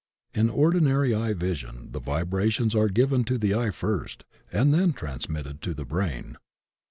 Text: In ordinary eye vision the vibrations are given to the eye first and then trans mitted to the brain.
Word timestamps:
In 0.33 0.49
ordinary 0.49 1.13
eye 1.13 1.33
vision 1.33 1.91
the 1.91 1.99
vibrations 1.99 2.73
are 2.73 2.87
given 2.89 3.23
to 3.25 3.37
the 3.37 3.53
eye 3.53 3.69
first 3.69 4.23
and 4.51 4.73
then 4.73 4.93
trans 4.93 5.29
mitted 5.29 5.61
to 5.61 5.75
the 5.75 5.85
brain. 5.85 6.37